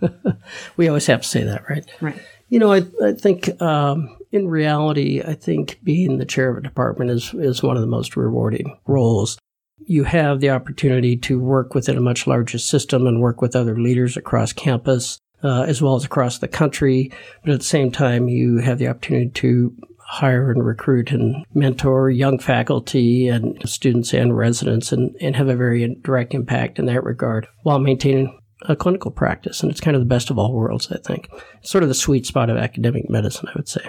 we 0.76 0.88
always 0.88 1.06
have 1.06 1.22
to 1.22 1.28
say 1.28 1.44
that, 1.44 1.68
right? 1.68 1.88
Right. 2.00 2.20
You 2.48 2.58
know, 2.58 2.72
I, 2.72 2.82
I 3.02 3.12
think 3.12 3.60
um, 3.62 4.16
in 4.32 4.48
reality, 4.48 5.22
I 5.22 5.34
think 5.34 5.78
being 5.82 6.18
the 6.18 6.24
chair 6.24 6.50
of 6.50 6.58
a 6.58 6.60
department 6.60 7.10
is, 7.10 7.32
is 7.34 7.62
one 7.62 7.76
of 7.76 7.80
the 7.80 7.88
most 7.88 8.16
rewarding 8.16 8.76
roles. 8.86 9.38
You 9.86 10.04
have 10.04 10.40
the 10.40 10.50
opportunity 10.50 11.16
to 11.18 11.38
work 11.38 11.74
within 11.74 11.96
a 11.96 12.02
much 12.02 12.26
larger 12.26 12.58
system 12.58 13.06
and 13.06 13.20
work 13.20 13.40
with 13.40 13.56
other 13.56 13.78
leaders 13.78 14.16
across 14.16 14.52
campus. 14.52 15.18
Uh, 15.44 15.62
as 15.64 15.82
well 15.82 15.94
as 15.94 16.06
across 16.06 16.38
the 16.38 16.48
country. 16.48 17.12
But 17.44 17.52
at 17.52 17.60
the 17.60 17.66
same 17.66 17.90
time, 17.90 18.28
you 18.28 18.58
have 18.58 18.78
the 18.78 18.88
opportunity 18.88 19.28
to 19.28 19.76
hire 19.98 20.50
and 20.50 20.64
recruit 20.64 21.10
and 21.10 21.44
mentor 21.52 22.08
young 22.08 22.38
faculty 22.38 23.28
and 23.28 23.58
students 23.68 24.14
and 24.14 24.34
residents 24.34 24.90
and, 24.90 25.14
and 25.20 25.36
have 25.36 25.48
a 25.48 25.54
very 25.56 25.96
direct 26.02 26.32
impact 26.32 26.78
in 26.78 26.86
that 26.86 27.04
regard 27.04 27.46
while 27.62 27.78
maintaining 27.78 28.38
a 28.62 28.74
clinical 28.74 29.10
practice. 29.10 29.62
And 29.62 29.70
it's 29.70 29.80
kind 29.80 29.94
of 29.94 30.00
the 30.00 30.06
best 30.06 30.30
of 30.30 30.38
all 30.38 30.54
worlds, 30.54 30.90
I 30.90 30.96
think. 30.96 31.28
Sort 31.62 31.82
of 31.82 31.88
the 31.88 31.94
sweet 31.94 32.24
spot 32.24 32.48
of 32.48 32.56
academic 32.56 33.10
medicine, 33.10 33.48
I 33.48 33.52
would 33.56 33.68
say. 33.68 33.82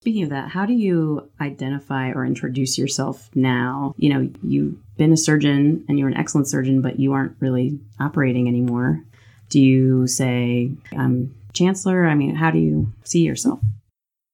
Speaking 0.00 0.24
of 0.24 0.30
that, 0.30 0.48
how 0.48 0.64
do 0.64 0.72
you 0.72 1.30
identify 1.40 2.10
or 2.10 2.24
introduce 2.24 2.78
yourself 2.78 3.28
now? 3.34 3.94
You 3.98 4.08
know, 4.08 4.30
you've 4.42 4.76
been 4.96 5.12
a 5.12 5.16
surgeon 5.16 5.84
and 5.88 5.98
you're 5.98 6.08
an 6.08 6.16
excellent 6.16 6.48
surgeon, 6.48 6.80
but 6.80 6.98
you 6.98 7.12
aren't 7.12 7.36
really 7.38 7.78
operating 7.98 8.48
anymore. 8.48 9.04
Do 9.50 9.60
you 9.60 10.06
say, 10.06 10.70
I'm 10.96 11.34
chancellor? 11.52 12.06
I 12.06 12.14
mean, 12.14 12.34
how 12.36 12.50
do 12.50 12.58
you 12.58 12.92
see 13.04 13.20
yourself? 13.20 13.60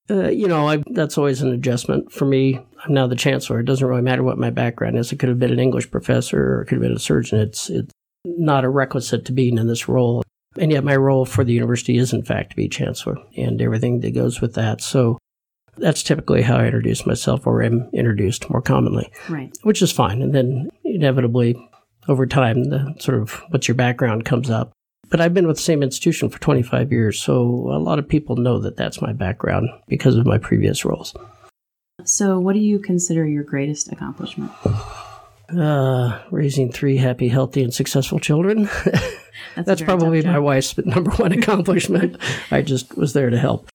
Uh, 0.08 0.28
you 0.28 0.46
know, 0.46 0.68
I, 0.68 0.84
that's 0.92 1.18
always 1.18 1.42
an 1.42 1.50
adjustment 1.52 2.12
for 2.12 2.26
me. 2.26 2.60
I'm 2.84 2.94
now 2.94 3.08
the 3.08 3.16
chancellor. 3.16 3.58
It 3.58 3.64
doesn't 3.66 3.86
really 3.86 4.02
matter 4.02 4.22
what 4.22 4.38
my 4.38 4.50
background 4.50 4.96
is. 4.96 5.10
It 5.10 5.18
could 5.18 5.28
have 5.28 5.40
been 5.40 5.52
an 5.52 5.58
English 5.58 5.90
professor 5.90 6.58
or 6.58 6.62
it 6.62 6.66
could 6.66 6.76
have 6.76 6.82
been 6.82 6.92
a 6.96 7.00
surgeon. 7.00 7.40
It's, 7.40 7.68
it's 7.68 7.92
not 8.24 8.64
a 8.64 8.68
requisite 8.68 9.24
to 9.24 9.32
being 9.32 9.58
in 9.58 9.66
this 9.66 9.88
role. 9.88 10.22
And 10.58 10.70
yet, 10.70 10.84
my 10.84 10.96
role 10.96 11.24
for 11.26 11.42
the 11.44 11.52
university 11.52 11.98
is, 11.98 12.12
in 12.12 12.22
fact, 12.22 12.50
to 12.50 12.56
be 12.56 12.68
chancellor 12.68 13.16
and 13.36 13.60
everything 13.60 14.00
that 14.00 14.14
goes 14.14 14.40
with 14.40 14.54
that. 14.54 14.80
So 14.80 15.18
that's 15.76 16.02
typically 16.02 16.42
how 16.42 16.56
I 16.56 16.66
introduce 16.66 17.04
myself 17.04 17.46
or 17.46 17.62
am 17.62 17.90
introduced 17.92 18.48
more 18.48 18.62
commonly, 18.62 19.10
Right. 19.28 19.54
which 19.64 19.82
is 19.82 19.92
fine. 19.92 20.22
And 20.22 20.34
then 20.34 20.70
inevitably, 20.84 21.56
over 22.08 22.26
time, 22.26 22.64
the 22.64 22.94
sort 23.00 23.20
of 23.20 23.32
what's 23.50 23.66
your 23.68 23.74
background 23.74 24.24
comes 24.24 24.48
up. 24.48 24.72
But 25.08 25.20
I've 25.20 25.34
been 25.34 25.46
with 25.46 25.56
the 25.56 25.62
same 25.62 25.82
institution 25.82 26.28
for 26.28 26.40
25 26.40 26.90
years, 26.90 27.20
so 27.20 27.42
a 27.42 27.78
lot 27.78 27.98
of 27.98 28.08
people 28.08 28.36
know 28.36 28.58
that 28.60 28.76
that's 28.76 29.00
my 29.00 29.12
background 29.12 29.68
because 29.86 30.16
of 30.16 30.26
my 30.26 30.38
previous 30.38 30.84
roles. 30.84 31.14
So, 32.04 32.38
what 32.38 32.54
do 32.54 32.58
you 32.58 32.78
consider 32.78 33.26
your 33.26 33.44
greatest 33.44 33.90
accomplishment? 33.90 34.52
Uh, 35.48 36.20
raising 36.30 36.72
three 36.72 36.96
happy, 36.96 37.28
healthy, 37.28 37.62
and 37.62 37.72
successful 37.72 38.18
children. 38.18 38.68
That's, 39.54 39.66
That's 39.66 39.82
probably 39.82 40.22
my 40.22 40.38
wife's 40.38 40.76
number 40.84 41.10
one 41.12 41.32
accomplishment. 41.38 42.16
I 42.50 42.62
just 42.62 42.96
was 42.96 43.12
there 43.12 43.30
to 43.30 43.38
help. 43.38 43.68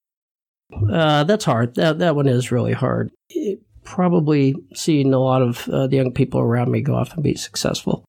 Uh, 0.92 1.24
that's 1.24 1.46
hard. 1.46 1.76
That 1.76 2.00
that 2.00 2.16
one 2.16 2.28
is 2.28 2.52
really 2.52 2.74
hard. 2.74 3.12
It, 3.30 3.62
probably 3.84 4.56
seeing 4.74 5.14
a 5.14 5.20
lot 5.20 5.42
of 5.42 5.68
uh, 5.70 5.88
the 5.88 5.98
young 5.98 6.14
people 6.14 6.40
around 6.40 6.72
me 6.72 6.82
go 6.82 6.96
off 6.96 7.14
and 7.14 7.24
be 7.24 7.36
successful. 7.36 8.06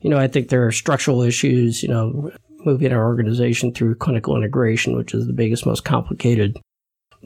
You 0.00 0.10
know, 0.10 0.18
I 0.18 0.28
think 0.28 0.48
there 0.48 0.66
are 0.66 0.72
structural 0.72 1.22
issues. 1.22 1.82
You 1.82 1.90
know, 1.90 2.30
moving 2.64 2.92
our 2.92 3.04
organization 3.04 3.72
through 3.72 3.94
clinical 3.96 4.36
integration, 4.36 4.96
which 4.96 5.14
is 5.14 5.26
the 5.26 5.32
biggest, 5.32 5.66
most 5.66 5.84
complicated, 5.84 6.58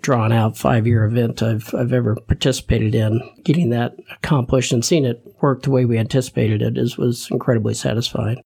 drawn 0.01 0.33
out 0.33 0.57
five 0.57 0.87
year 0.87 1.05
event 1.05 1.43
I've 1.43 1.75
I've 1.75 1.93
ever 1.93 2.17
participated 2.17 2.95
in. 2.95 3.21
Getting 3.45 3.71
that 3.71 3.97
accomplished 4.11 4.73
and 4.73 4.85
seeing 4.85 5.05
it 5.05 5.23
work 5.41 5.63
the 5.63 5.71
way 5.71 5.85
we 5.85 5.99
anticipated 5.99 6.63
it 6.63 6.79
is 6.79 6.97
was 6.97 7.29
incredibly 7.31 7.75
satisfying. 7.75 8.43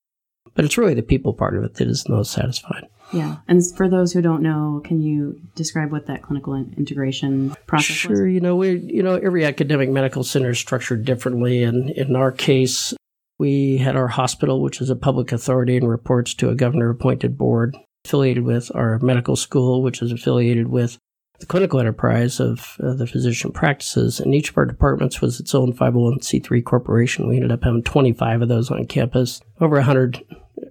But 0.55 0.65
it's 0.65 0.79
really 0.79 0.95
the 0.95 1.03
people 1.03 1.35
part 1.35 1.57
of 1.57 1.63
it 1.65 1.75
that 1.75 1.89
is 1.89 2.05
the 2.05 2.15
most 2.15 2.33
satisfying. 2.33 2.89
Yeah. 3.13 3.37
And 3.47 3.63
for 3.77 3.89
those 3.89 4.13
who 4.13 4.21
don't 4.21 4.43
know, 4.43 4.83
can 4.85 5.01
you 5.01 5.41
describe 5.55 5.93
what 5.93 6.07
that 6.07 6.23
clinical 6.23 6.55
integration 6.55 7.55
process 7.67 7.97
Sure, 7.97 8.27
you 8.27 8.41
know, 8.41 8.57
we 8.57 8.79
you 8.79 9.03
know 9.03 9.15
every 9.17 9.45
academic 9.45 9.89
medical 9.89 10.25
center 10.25 10.51
is 10.51 10.59
structured 10.59 11.05
differently, 11.05 11.63
and 11.63 11.91
in 11.91 12.17
our 12.17 12.33
case, 12.33 12.95
we 13.39 13.79
had 13.79 13.97
our 13.97 14.09
hospital, 14.09 14.61
which 14.61 14.81
is 14.81 14.91
a 14.91 14.97
public 14.97 15.33
authority 15.33 15.77
and 15.77 15.89
reports 15.89 16.35
to 16.35 16.51
a 16.51 16.55
governor-appointed 16.55 17.39
board, 17.39 17.77
affiliated 18.05 18.45
with 18.45 18.71
our 18.75 18.99
medical 18.99 19.37
school, 19.37 19.83
which 19.83 20.03
is 20.03 20.13
affiliated 20.13 20.69
with 20.69 20.99
the 21.39 21.47
clinical 21.47 21.79
enterprise 21.79 22.41
of 22.41 22.77
uh, 22.83 22.95
the 22.95 23.07
physician 23.07 23.53
practices, 23.53 24.19
and 24.19 24.35
each 24.35 24.51
of 24.51 24.59
our 24.59 24.67
departments 24.67 25.21
was 25.21 25.39
its 25.39 25.55
own 25.55 25.73
501c3 25.73 26.65
corporation. 26.65 27.29
We 27.29 27.37
ended 27.37 27.53
up 27.53 27.63
having 27.63 27.85
25 27.85 28.43
of 28.43 28.49
those 28.49 28.71
on 28.71 28.87
campus, 28.87 29.41
over 29.61 29.77
100 29.77 30.23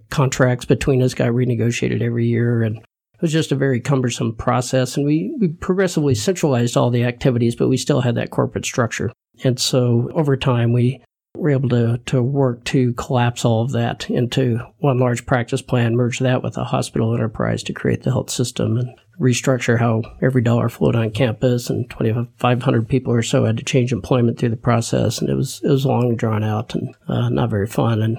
contracts 0.09 0.65
between 0.65 1.01
us 1.01 1.13
got 1.13 1.29
renegotiated 1.29 2.01
every 2.01 2.27
year, 2.27 2.63
and 2.63 2.77
it 2.77 3.21
was 3.21 3.31
just 3.31 3.53
a 3.53 3.55
very 3.55 3.79
cumbersome 3.79 4.35
process, 4.35 4.97
and 4.97 5.05
we, 5.05 5.33
we 5.39 5.47
progressively 5.47 6.13
centralized 6.13 6.75
all 6.75 6.89
the 6.89 7.05
activities, 7.05 7.55
but 7.55 7.69
we 7.69 7.77
still 7.77 8.01
had 8.01 8.15
that 8.15 8.31
corporate 8.31 8.65
structure. 8.65 9.11
And 9.43 9.57
so 9.59 10.11
over 10.13 10.35
time, 10.35 10.73
we 10.73 11.01
were 11.37 11.49
able 11.49 11.69
to, 11.69 11.99
to 12.05 12.21
work 12.21 12.63
to 12.65 12.93
collapse 12.93 13.45
all 13.45 13.63
of 13.63 13.71
that 13.71 14.09
into 14.09 14.59
one 14.79 14.97
large 14.97 15.25
practice 15.25 15.61
plan, 15.61 15.95
merge 15.95 16.19
that 16.19 16.43
with 16.43 16.57
a 16.57 16.63
hospital 16.63 17.13
enterprise 17.13 17.63
to 17.63 17.73
create 17.73 18.03
the 18.03 18.11
health 18.11 18.29
system 18.29 18.77
and 18.77 18.89
restructure 19.19 19.79
how 19.79 20.03
every 20.21 20.41
dollar 20.41 20.69
flowed 20.69 20.95
on 20.95 21.11
campus. 21.11 21.69
And 21.69 21.89
2,500 21.89 22.87
people 22.87 23.13
or 23.13 23.23
so 23.23 23.45
had 23.45 23.57
to 23.57 23.63
change 23.63 23.91
employment 23.91 24.37
through 24.37 24.49
the 24.49 24.57
process. 24.57 25.19
And 25.19 25.29
it 25.29 25.35
was, 25.35 25.61
it 25.63 25.69
was 25.69 25.85
long 25.85 26.15
drawn 26.15 26.43
out 26.43 26.75
and 26.75 26.95
uh, 27.07 27.29
not 27.29 27.49
very 27.49 27.67
fun 27.67 28.01
and 28.01 28.17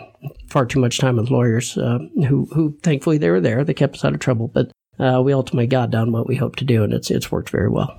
far 0.49 0.67
too 0.67 0.81
much 0.81 0.99
time 0.99 1.17
with 1.17 1.31
lawyers 1.31 1.79
uh, 1.79 1.99
who, 2.29 2.49
who 2.53 2.77
thankfully 2.83 3.19
they 3.19 3.31
were 3.31 3.41
there. 3.41 3.65
They 3.65 3.75
kept 3.75 3.97
us 3.97 4.05
out 4.05 4.15
of 4.15 4.21
trouble. 4.21 4.49
But 4.49 4.73
uh, 4.99 5.23
we 5.25 5.33
ultimately 5.33 5.67
got 5.67 5.91
done 5.91 6.13
what 6.13 6.27
we 6.27 6.37
hoped 6.37 6.59
to 6.59 6.65
do, 6.65 6.83
and 6.83 6.93
it's 6.93 7.11
it's 7.11 7.31
worked 7.31 7.51
very 7.51 7.69
well. 7.69 7.97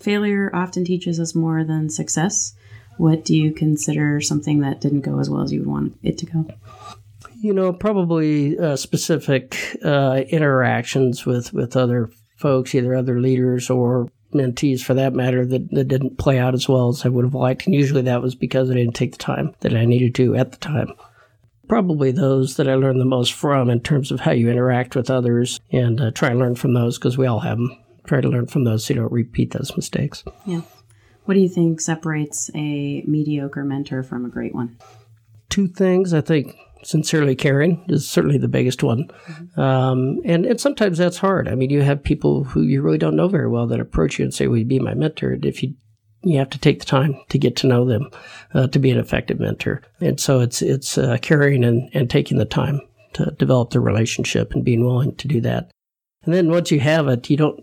Failure 0.00 0.50
often 0.54 0.84
teaches 0.84 1.18
us 1.20 1.34
more 1.34 1.64
than 1.64 1.88
success. 1.88 2.54
What 2.98 3.24
do 3.24 3.36
you 3.36 3.52
consider 3.52 4.20
something 4.20 4.60
that 4.60 4.80
didn't 4.80 5.00
go 5.00 5.18
as 5.18 5.28
well 5.30 5.42
as 5.42 5.52
you 5.52 5.60
would 5.60 5.68
want 5.68 5.98
it 6.02 6.18
to 6.18 6.26
go? 6.26 6.46
You 7.40 7.52
know, 7.52 7.72
probably 7.72 8.58
uh, 8.58 8.76
specific 8.76 9.56
uh, 9.84 10.22
interactions 10.28 11.26
with 11.26 11.52
with 11.52 11.76
other 11.76 12.10
folks, 12.36 12.74
either 12.74 12.94
other 12.94 13.20
leaders 13.20 13.70
or 13.70 14.08
mentees 14.34 14.82
for 14.82 14.94
that 14.94 15.12
matter, 15.12 15.46
that, 15.46 15.70
that 15.70 15.88
didn't 15.88 16.18
play 16.18 16.38
out 16.38 16.54
as 16.54 16.68
well 16.68 16.88
as 16.88 17.04
I 17.04 17.08
would 17.08 17.24
have 17.24 17.34
liked. 17.34 17.66
And 17.66 17.74
usually 17.74 18.02
that 18.02 18.22
was 18.22 18.34
because 18.34 18.70
I 18.70 18.74
didn't 18.74 18.94
take 18.94 19.12
the 19.12 19.18
time 19.18 19.54
that 19.60 19.74
I 19.74 19.84
needed 19.84 20.14
to 20.16 20.34
at 20.34 20.52
the 20.52 20.58
time. 20.58 20.92
Probably 21.68 22.10
those 22.10 22.56
that 22.56 22.68
I 22.68 22.74
learned 22.74 23.00
the 23.00 23.06
most 23.06 23.32
from 23.32 23.70
in 23.70 23.80
terms 23.80 24.10
of 24.10 24.20
how 24.20 24.32
you 24.32 24.50
interact 24.50 24.96
with 24.96 25.10
others 25.10 25.60
and 25.70 26.00
uh, 26.00 26.10
try 26.10 26.30
and 26.30 26.38
learn 26.38 26.54
from 26.54 26.74
those 26.74 26.98
because 26.98 27.16
we 27.16 27.26
all 27.26 27.40
have 27.40 27.58
them. 27.58 27.78
Try 28.04 28.20
to 28.20 28.28
learn 28.28 28.46
from 28.46 28.64
those 28.64 28.84
so 28.84 28.94
you 28.94 29.00
don't 29.00 29.12
repeat 29.12 29.52
those 29.52 29.74
mistakes. 29.76 30.24
Yeah. 30.44 30.62
What 31.24 31.34
do 31.34 31.40
you 31.40 31.48
think 31.48 31.80
separates 31.80 32.50
a 32.54 33.02
mediocre 33.06 33.64
mentor 33.64 34.02
from 34.02 34.24
a 34.24 34.28
great 34.28 34.54
one? 34.54 34.76
two 35.52 35.68
things. 35.68 36.14
I 36.14 36.22
think 36.22 36.56
sincerely 36.82 37.36
caring 37.36 37.84
is 37.88 38.08
certainly 38.08 38.38
the 38.38 38.48
biggest 38.48 38.82
one. 38.82 39.08
Um, 39.56 40.20
and, 40.24 40.46
and 40.46 40.60
sometimes 40.60 40.98
that's 40.98 41.18
hard. 41.18 41.46
I 41.46 41.54
mean, 41.54 41.70
you 41.70 41.82
have 41.82 42.02
people 42.02 42.42
who 42.44 42.62
you 42.62 42.82
really 42.82 42.98
don't 42.98 43.14
know 43.14 43.28
very 43.28 43.48
well 43.48 43.66
that 43.68 43.78
approach 43.78 44.18
you 44.18 44.24
and 44.24 44.34
say, 44.34 44.48
Will 44.48 44.58
you 44.58 44.64
be 44.64 44.80
my 44.80 44.94
mentor? 44.94 45.32
And 45.32 45.44
if 45.44 45.62
you 45.62 45.74
you 46.24 46.38
have 46.38 46.50
to 46.50 46.58
take 46.58 46.78
the 46.78 46.86
time 46.86 47.16
to 47.30 47.36
get 47.36 47.56
to 47.56 47.66
know 47.66 47.84
them 47.84 48.08
uh, 48.54 48.68
to 48.68 48.78
be 48.78 48.92
an 48.92 48.98
effective 48.98 49.40
mentor. 49.40 49.82
And 50.00 50.20
so 50.20 50.40
it's 50.40 50.62
it's 50.62 50.96
uh, 50.96 51.18
caring 51.20 51.64
and, 51.64 51.90
and 51.94 52.08
taking 52.08 52.38
the 52.38 52.44
time 52.44 52.80
to 53.14 53.32
develop 53.32 53.70
the 53.70 53.80
relationship 53.80 54.52
and 54.52 54.64
being 54.64 54.84
willing 54.84 55.16
to 55.16 55.28
do 55.28 55.40
that. 55.42 55.70
And 56.24 56.32
then 56.32 56.48
once 56.48 56.70
you 56.70 56.78
have 56.78 57.08
it, 57.08 57.28
you 57.28 57.36
don't 57.36 57.62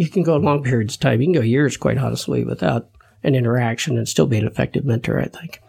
you 0.00 0.08
can 0.08 0.22
go 0.22 0.38
long 0.38 0.62
periods 0.62 0.94
of 0.94 1.00
time. 1.00 1.20
You 1.20 1.26
can 1.26 1.34
go 1.34 1.42
years, 1.42 1.76
quite 1.76 1.98
honestly, 1.98 2.42
without 2.42 2.88
an 3.22 3.34
interaction 3.34 3.98
and 3.98 4.08
still 4.08 4.26
be 4.26 4.38
an 4.38 4.46
effective 4.46 4.86
mentor. 4.86 5.20
I 5.20 5.26
think. 5.26 5.60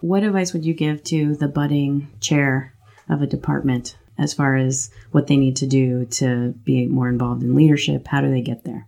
What 0.00 0.22
advice 0.22 0.52
would 0.52 0.66
you 0.66 0.74
give 0.74 1.02
to 1.04 1.34
the 1.36 1.48
budding 1.48 2.08
chair 2.20 2.74
of 3.08 3.22
a 3.22 3.26
department 3.26 3.96
as 4.18 4.34
far 4.34 4.56
as 4.56 4.90
what 5.12 5.26
they 5.26 5.38
need 5.38 5.56
to 5.56 5.66
do 5.66 6.04
to 6.04 6.52
be 6.64 6.86
more 6.86 7.08
involved 7.08 7.42
in 7.42 7.54
leadership? 7.54 8.06
How 8.08 8.20
do 8.20 8.30
they 8.30 8.42
get 8.42 8.64
there? 8.64 8.86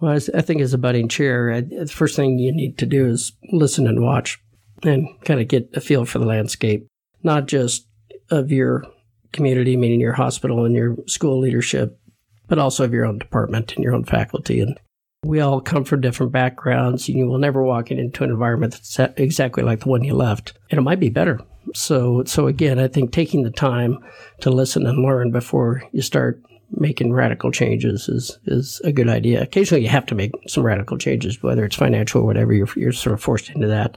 Well, 0.00 0.12
I 0.12 0.42
think 0.42 0.60
as 0.60 0.72
a 0.72 0.78
budding 0.78 1.08
chair, 1.08 1.50
I, 1.50 1.60
the 1.62 1.86
first 1.88 2.14
thing 2.14 2.38
you 2.38 2.52
need 2.52 2.78
to 2.78 2.86
do 2.86 3.08
is 3.08 3.32
listen 3.50 3.88
and 3.88 4.00
watch 4.00 4.40
and 4.84 5.08
kind 5.24 5.40
of 5.40 5.48
get 5.48 5.70
a 5.74 5.80
feel 5.80 6.04
for 6.04 6.20
the 6.20 6.26
landscape, 6.26 6.86
not 7.24 7.46
just 7.46 7.88
of 8.30 8.52
your 8.52 8.84
community, 9.32 9.76
meaning 9.76 10.00
your 10.00 10.12
hospital 10.12 10.64
and 10.64 10.74
your 10.76 10.96
school 11.08 11.40
leadership, 11.40 11.98
but 12.48 12.58
also 12.58 12.84
of 12.84 12.92
your 12.92 13.04
own 13.04 13.18
department 13.18 13.74
and 13.74 13.84
your 13.84 13.94
own 13.94 14.04
faculty. 14.04 14.60
And 14.60 14.78
we 15.24 15.40
all 15.40 15.60
come 15.60 15.84
from 15.84 16.00
different 16.00 16.32
backgrounds. 16.32 17.08
And 17.08 17.18
you 17.18 17.26
will 17.26 17.38
never 17.38 17.62
walk 17.62 17.90
into 17.90 18.24
an 18.24 18.30
environment 18.30 18.72
that's 18.72 18.98
exactly 19.18 19.62
like 19.62 19.80
the 19.80 19.88
one 19.88 20.04
you 20.04 20.14
left, 20.14 20.54
and 20.70 20.78
it 20.78 20.82
might 20.82 21.00
be 21.00 21.10
better. 21.10 21.40
So, 21.74 22.24
so 22.24 22.46
again, 22.46 22.78
I 22.78 22.88
think 22.88 23.10
taking 23.10 23.42
the 23.42 23.50
time 23.50 23.98
to 24.40 24.50
listen 24.50 24.86
and 24.86 25.02
learn 25.02 25.30
before 25.30 25.82
you 25.92 26.02
start 26.02 26.42
making 26.70 27.12
radical 27.12 27.50
changes 27.50 28.08
is 28.08 28.38
is 28.46 28.80
a 28.84 28.92
good 28.92 29.08
idea. 29.08 29.42
Occasionally, 29.42 29.82
you 29.82 29.88
have 29.88 30.06
to 30.06 30.14
make 30.14 30.32
some 30.46 30.64
radical 30.64 30.98
changes, 30.98 31.42
whether 31.42 31.64
it's 31.64 31.76
financial 31.76 32.20
or 32.20 32.26
whatever. 32.26 32.52
You're 32.52 32.68
you're 32.76 32.92
sort 32.92 33.14
of 33.14 33.22
forced 33.22 33.50
into 33.50 33.68
that. 33.68 33.96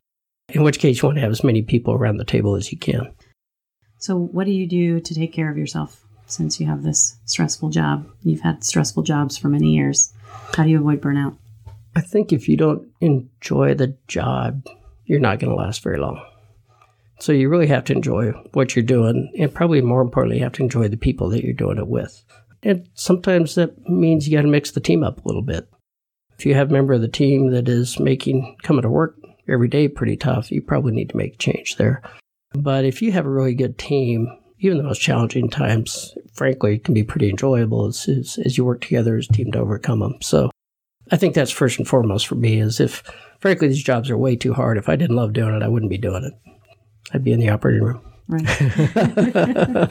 In 0.53 0.63
which 0.63 0.79
case, 0.79 1.01
you 1.01 1.07
want 1.07 1.17
to 1.17 1.21
have 1.21 1.31
as 1.31 1.43
many 1.43 1.61
people 1.61 1.93
around 1.93 2.17
the 2.17 2.25
table 2.25 2.55
as 2.55 2.71
you 2.71 2.77
can. 2.77 3.13
So, 3.99 4.17
what 4.17 4.45
do 4.45 4.51
you 4.51 4.67
do 4.67 5.01
to 5.01 5.13
take 5.13 5.33
care 5.33 5.51
of 5.51 5.57
yourself 5.57 6.06
since 6.27 6.59
you 6.59 6.67
have 6.67 6.83
this 6.83 7.17
stressful 7.25 7.69
job? 7.69 8.07
You've 8.23 8.41
had 8.41 8.63
stressful 8.63 9.03
jobs 9.03 9.37
for 9.37 9.49
many 9.49 9.73
years. 9.73 10.13
How 10.55 10.63
do 10.63 10.69
you 10.69 10.79
avoid 10.79 11.01
burnout? 11.01 11.37
I 11.95 12.01
think 12.01 12.31
if 12.31 12.47
you 12.47 12.57
don't 12.57 12.87
enjoy 13.01 13.73
the 13.73 13.97
job, 14.07 14.67
you're 15.05 15.19
not 15.19 15.39
going 15.39 15.49
to 15.49 15.55
last 15.55 15.81
very 15.81 15.97
long. 15.97 16.23
So 17.19 17.31
you 17.31 17.49
really 17.49 17.67
have 17.67 17.85
to 17.85 17.93
enjoy 17.93 18.31
what 18.53 18.75
you're 18.75 18.83
doing, 18.83 19.31
and 19.39 19.53
probably 19.53 19.81
more 19.81 20.01
importantly, 20.01 20.37
you 20.37 20.43
have 20.43 20.53
to 20.53 20.63
enjoy 20.63 20.87
the 20.87 20.97
people 20.97 21.29
that 21.29 21.43
you're 21.43 21.53
doing 21.53 21.79
it 21.79 21.87
with. 21.87 22.23
And 22.61 22.87
sometimes 22.93 23.55
that 23.55 23.89
means 23.89 24.27
you 24.27 24.37
got 24.37 24.43
to 24.43 24.47
mix 24.47 24.71
the 24.71 24.79
team 24.79 25.03
up 25.03 25.23
a 25.23 25.27
little 25.27 25.41
bit. 25.41 25.67
If 26.37 26.45
you 26.45 26.53
have 26.53 26.69
a 26.69 26.73
member 26.73 26.93
of 26.93 27.01
the 27.01 27.07
team 27.07 27.51
that 27.51 27.67
is 27.67 27.99
making 27.99 28.57
coming 28.61 28.83
to 28.83 28.89
work 28.89 29.15
every 29.49 29.67
day 29.67 29.87
pretty 29.87 30.17
tough, 30.17 30.51
you 30.51 30.61
probably 30.61 30.93
need 30.93 31.09
to 31.09 31.17
make 31.17 31.39
change 31.39 31.77
there. 31.77 32.03
But 32.53 32.85
if 32.85 33.01
you 33.01 33.11
have 33.11 33.25
a 33.25 33.29
really 33.29 33.55
good 33.55 33.77
team, 33.79 34.27
even 34.59 34.77
the 34.77 34.83
most 34.83 35.01
challenging 35.01 35.49
times, 35.49 36.15
frankly, 36.33 36.79
can 36.79 36.93
be 36.93 37.03
pretty 37.03 37.29
enjoyable 37.29 37.85
as, 37.85 38.07
as, 38.07 38.39
as 38.43 38.57
you 38.57 38.65
work 38.65 38.81
together 38.81 39.17
as 39.17 39.27
a 39.29 39.33
team 39.33 39.51
to 39.51 39.59
overcome 39.59 39.99
them. 39.99 40.15
So 40.21 40.49
I 41.11 41.17
think 41.17 41.35
that's 41.35 41.51
first 41.51 41.77
and 41.77 41.87
foremost 41.87 42.27
for 42.27 42.35
me 42.35 42.59
is 42.59 42.79
if, 42.79 43.03
frankly, 43.39 43.67
these 43.67 43.83
jobs 43.83 44.09
are 44.09 44.17
way 44.17 44.35
too 44.35 44.53
hard. 44.53 44.77
If 44.77 44.89
I 44.89 44.95
didn't 44.95 45.15
love 45.15 45.33
doing 45.33 45.55
it, 45.55 45.63
I 45.63 45.67
wouldn't 45.67 45.91
be 45.91 45.97
doing 45.97 46.23
it. 46.23 46.33
I'd 47.13 47.23
be 47.23 47.31
in 47.31 47.39
the 47.39 47.49
operating 47.49 47.83
room. 47.83 48.01
Right. 48.27 48.45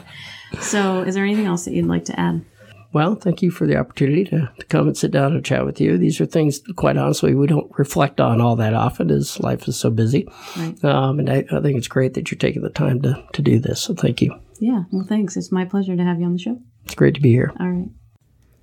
so, 0.59 1.01
is 1.01 1.15
there 1.15 1.23
anything 1.23 1.47
else 1.47 1.65
that 1.65 1.73
you'd 1.73 1.87
like 1.87 2.05
to 2.05 2.19
add? 2.19 2.45
Well, 2.93 3.15
thank 3.15 3.41
you 3.41 3.51
for 3.51 3.67
the 3.67 3.75
opportunity 3.75 4.23
to, 4.25 4.49
to 4.59 4.65
come 4.67 4.87
and 4.87 4.97
sit 4.97 5.11
down 5.11 5.33
and 5.33 5.43
chat 5.43 5.65
with 5.65 5.81
you. 5.81 5.97
These 5.97 6.21
are 6.21 6.25
things, 6.25 6.61
quite 6.75 6.97
honestly, 6.97 7.35
we 7.35 7.47
don't 7.47 7.69
reflect 7.77 8.21
on 8.21 8.39
all 8.39 8.55
that 8.57 8.73
often 8.73 9.11
as 9.11 9.39
life 9.39 9.67
is 9.67 9.77
so 9.77 9.89
busy. 9.89 10.27
Right. 10.55 10.85
Um, 10.85 11.19
and 11.19 11.29
I, 11.29 11.45
I, 11.51 11.61
think 11.61 11.77
it's 11.77 11.87
great 11.87 12.13
that 12.13 12.31
you're 12.31 12.37
taking 12.37 12.61
the 12.61 12.69
time 12.69 13.01
to, 13.01 13.23
to 13.33 13.41
do 13.41 13.59
this. 13.59 13.81
So 13.81 13.93
thank 13.93 14.21
you. 14.21 14.39
Yeah. 14.59 14.83
Well, 14.91 15.05
thanks. 15.07 15.37
It's 15.37 15.51
my 15.51 15.65
pleasure 15.65 15.95
to 15.95 16.03
have 16.03 16.19
you 16.19 16.25
on 16.25 16.33
the 16.33 16.39
show. 16.39 16.59
It's 16.85 16.95
great 16.95 17.15
to 17.15 17.21
be 17.21 17.31
here. 17.31 17.53
All 17.59 17.69
right. 17.69 17.89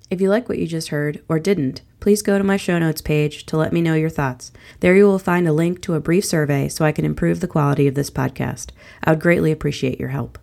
If 0.09 0.21
you 0.21 0.29
like 0.29 0.47
what 0.47 0.59
you 0.59 0.67
just 0.67 0.89
heard 0.89 1.23
or 1.27 1.39
didn't, 1.39 1.81
please 1.99 2.21
go 2.21 2.37
to 2.37 2.43
my 2.43 2.57
show 2.57 2.77
notes 2.77 3.01
page 3.01 3.45
to 3.47 3.57
let 3.57 3.73
me 3.73 3.81
know 3.81 3.95
your 3.95 4.09
thoughts. 4.09 4.51
There 4.79 4.95
you 4.95 5.05
will 5.05 5.19
find 5.19 5.47
a 5.47 5.53
link 5.53 5.81
to 5.81 5.95
a 5.95 5.99
brief 5.99 6.25
survey 6.25 6.69
so 6.69 6.85
I 6.85 6.91
can 6.91 7.05
improve 7.05 7.39
the 7.39 7.47
quality 7.47 7.87
of 7.87 7.95
this 7.95 8.11
podcast. 8.11 8.69
I 9.03 9.11
would 9.11 9.21
greatly 9.21 9.51
appreciate 9.51 9.99
your 9.99 10.09
help. 10.09 10.37